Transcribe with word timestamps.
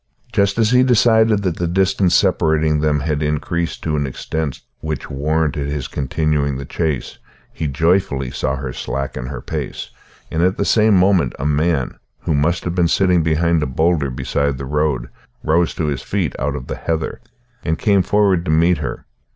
Just 0.33 0.57
as 0.57 0.71
he 0.71 0.81
decided 0.81 1.43
that 1.43 1.57
the 1.57 1.67
distance 1.67 2.15
separating 2.15 2.79
them 2.79 3.01
had 3.01 3.21
increased 3.21 3.83
to 3.83 3.95
an 3.95 4.07
extent 4.07 4.61
which 4.79 5.11
warranted 5.11 5.67
his 5.69 5.87
continuing 5.87 6.57
the 6.57 6.65
chase, 6.65 7.19
he 7.53 7.67
joyfully 7.67 8.31
saw 8.31 8.55
her 8.55 8.73
slacken 8.73 9.27
her 9.27 9.41
pace, 9.41 9.91
and 10.31 10.41
at 10.41 10.57
the 10.57 10.65
same 10.65 10.95
moment 10.95 11.33
a 11.37 11.45
man, 11.45 11.99
who 12.21 12.33
must 12.33 12.63
have 12.63 12.73
been 12.73 12.87
sitting 12.87 13.21
behind 13.21 13.61
a 13.61 13.67
boulder 13.67 14.09
beside 14.09 14.57
the 14.57 14.65
road, 14.65 15.07
rose 15.43 15.71
to 15.75 15.85
his 15.85 16.01
feet 16.01 16.33
out 16.39 16.55
of 16.55 16.65
the 16.65 16.77
heather, 16.77 17.21
and 17.63 17.77
came 17.77 18.01
forward 18.01 18.43
to 18.45 18.49
meet 18.49 18.79
her. 18.79 19.05